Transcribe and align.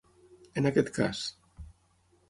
En 0.61 0.69
aquest 0.69 0.91
cas. 0.97 1.23